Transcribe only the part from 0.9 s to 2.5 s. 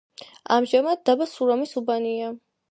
დაბა სურამის უბანია.